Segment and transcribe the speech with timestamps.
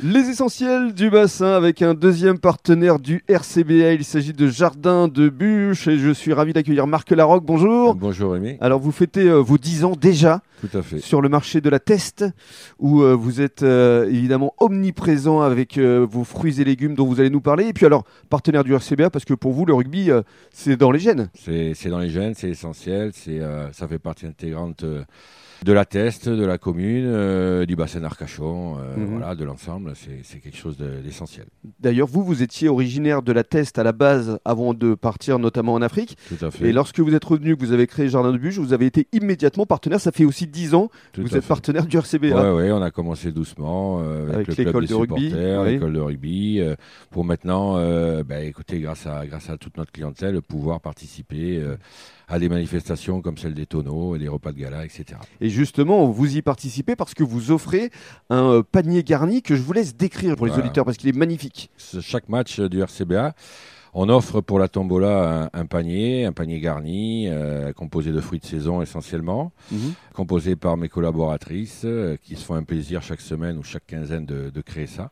[0.00, 3.94] Les essentiels du bassin avec un deuxième partenaire du RCBA.
[3.94, 7.44] Il s'agit de Jardin de Bûche et je suis ravi d'accueillir Marc Larocque.
[7.44, 7.96] Bonjour.
[7.96, 8.58] Bonjour Rémi.
[8.60, 10.98] Alors vous fêtez euh, vos 10 ans déjà Tout à fait.
[10.98, 12.24] sur le marché de la Teste
[12.78, 17.20] où euh, vous êtes euh, évidemment omniprésent avec euh, vos fruits et légumes dont vous
[17.20, 17.66] allez nous parler.
[17.68, 20.10] Et puis alors partenaire du RCBA parce que pour vous le rugby
[20.52, 21.28] c'est dans les gènes.
[21.34, 23.40] C'est dans les gènes, c'est essentiel, c'est
[23.72, 24.84] ça fait partie intégrante
[25.64, 29.06] de la Teste, de la commune, euh, du bassin d'Arcachon, euh, Mhm.
[29.06, 29.92] voilà, de l'ensemble.
[30.22, 31.46] C'est quelque chose de- d'essentiel.
[31.80, 35.72] D'ailleurs vous vous étiez originaire de la Teste à la base avant de partir notamment
[35.74, 36.16] en Afrique.
[36.28, 36.68] Tout à fait.
[36.68, 39.08] Et lorsque vous êtes revenu, que vous avez créé Jardin de Bûche, vous avez été
[39.12, 40.00] immédiatement partenaire.
[40.00, 41.48] Ça fait aussi 10 ans Tout vous êtes fait.
[41.48, 42.54] partenaire du RCBA.
[42.54, 45.72] Ouais, on a commencé doucement euh, avec, Avec le club l'école de rugby, oui.
[45.72, 46.74] l'école de rugby, euh,
[47.10, 51.76] pour maintenant, euh, bah, écoutez, grâce à grâce à toute notre clientèle, pouvoir participer euh,
[52.28, 55.04] à des manifestations comme celle des tonneaux, et des repas de gala, etc.
[55.40, 57.90] Et justement, vous y participez parce que vous offrez
[58.30, 60.66] un panier garni que je vous laisse décrire pour les Voilà.
[60.66, 61.70] auditeurs parce qu'il est magnifique.
[62.00, 63.34] Chaque match du RCBA,
[64.00, 68.38] on offre pour la tombola un, un panier, un panier garni, euh, composé de fruits
[68.38, 69.50] de saison essentiellement,
[70.14, 74.24] composé par mes collaboratrices euh, qui se font un plaisir chaque semaine ou chaque quinzaine
[74.24, 75.10] de, de créer ça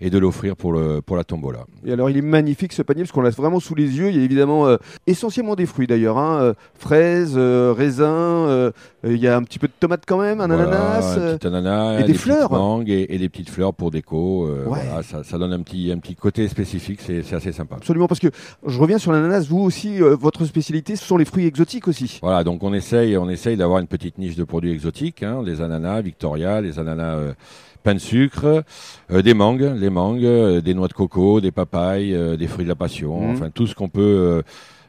[0.00, 1.66] et de l'offrir pour, le, pour la tombola.
[1.84, 4.08] Et alors, il est magnifique ce panier parce qu'on l'a vraiment sous les yeux.
[4.10, 8.72] Il y a évidemment euh, essentiellement des fruits d'ailleurs hein, euh, fraises, euh, raisins.
[9.04, 11.18] il y a un petit peu de tomates quand même, un Voilà, ananas.
[11.18, 12.50] un petit ananas, et des fleurs.
[12.50, 14.46] mangues et, et des petites fleurs pour déco.
[14.48, 14.54] Ouais.
[14.66, 17.76] voilà, ça, ça donne un petit, un petit côté spécifique, c'est c'est assez sympa.
[17.76, 18.28] Absolument, parce que
[18.66, 19.46] je reviens sur l'ananas.
[19.48, 22.18] Vous aussi, votre spécialité, ce sont les fruits exotiques aussi.
[22.22, 25.60] Voilà, donc on essaye, on essaye d'avoir une petite niche de produits exotiques, hein, des
[25.60, 27.34] ananas Victoria, les ananas
[27.82, 28.62] pain de sucre,
[29.10, 32.68] des mangues, les mangues, euh, des noix de coco, des papayes, euh, des fruits de
[32.70, 33.30] la passion, Mhm.
[33.32, 34.42] enfin tout ce qu'on peut euh,